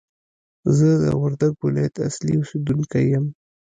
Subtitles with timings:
[0.75, 3.25] زه د وردګ ولایت اصلي اوسېدونکی یم!